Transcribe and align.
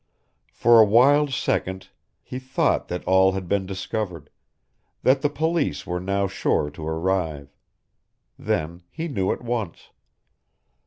For 0.51 0.79
a 0.81 0.83
wild 0.83 1.31
second 1.31 1.89
he 2.23 2.39
thought 2.39 2.87
that 2.87 3.03
all 3.03 3.33
had 3.33 3.47
been 3.47 3.67
discovered, 3.67 4.31
that 5.03 5.21
the 5.21 5.29
police 5.29 5.85
were 5.85 5.99
now 5.99 6.25
sure 6.25 6.71
to 6.71 6.87
arrive. 6.87 7.55
Then 8.35 8.81
he 8.89 9.07
knew 9.07 9.31
at 9.31 9.43
once. 9.43 9.91